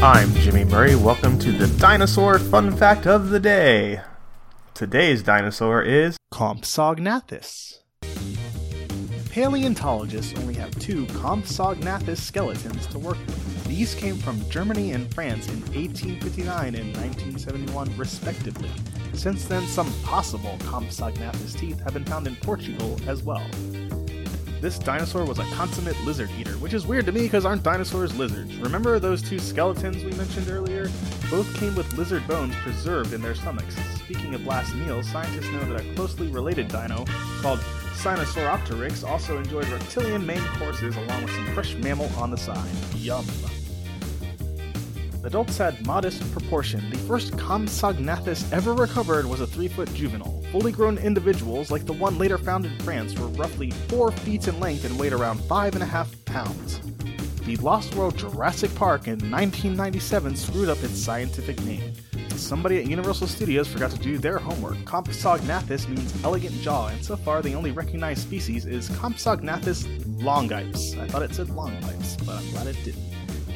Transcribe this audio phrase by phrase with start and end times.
[0.00, 0.94] Murray.
[0.94, 4.00] Welcome to the dinosaur fun fact of the day.
[4.72, 7.80] Today's dinosaur is Compsognathus.
[9.30, 13.64] Paleontologists only have two Compsognathus skeletons to work with.
[13.64, 18.70] These came from Germany and France in 1859 and 1971, respectively.
[19.14, 23.44] Since then, some possible Compsognathus teeth have been found in Portugal as well.
[24.60, 28.12] This dinosaur was a consummate lizard eater, which is weird to me because aren't dinosaurs
[28.16, 28.56] lizards?
[28.56, 30.90] Remember those two skeletons we mentioned earlier?
[31.30, 33.76] Both came with lizard bones preserved in their stomachs.
[34.00, 37.04] Speaking of last meals, scientists know that a closely related dino
[37.40, 37.60] called
[37.94, 42.68] Sinosauropteryx also enjoyed reptilian main courses along with some fresh mammal on the side.
[42.96, 43.24] Yum.
[45.24, 46.88] Adults had modest proportion.
[46.90, 50.42] The first Compsognathus ever recovered was a three foot juvenile.
[50.52, 54.58] Fully grown individuals, like the one later found in France, were roughly 4 feet in
[54.60, 56.80] length and weighed around 5.5 pounds.
[57.44, 61.94] The Lost World Jurassic Park in 1997 screwed up its scientific name.
[62.30, 64.76] Somebody at Universal Studios forgot to do their homework.
[64.84, 69.86] Compsognathus means elegant jaw, and so far the only recognized species is Compsognathus
[70.20, 70.96] longipes.
[70.98, 73.07] I thought it said longipes, but I'm glad it didn't.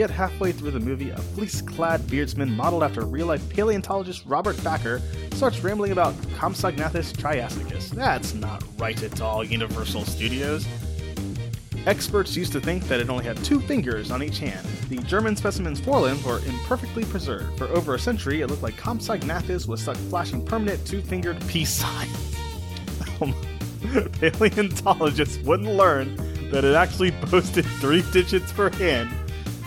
[0.00, 4.56] Yet halfway through the movie, a fleece clad beardsman modeled after real life paleontologist Robert
[4.56, 5.02] Bakker
[5.34, 7.90] starts rambling about Compsognathus triassicus.
[7.90, 10.66] That's not right at all, Universal Studios.
[11.84, 14.66] Experts used to think that it only had two fingers on each hand.
[14.88, 17.58] The German specimen's forelimbs were imperfectly preserved.
[17.58, 21.68] For over a century, it looked like Compsognathus was stuck flashing permanent two fingered peace
[21.68, 22.36] signs.
[24.18, 26.16] Paleontologists wouldn't learn
[26.50, 29.14] that it actually boasted three digits per hand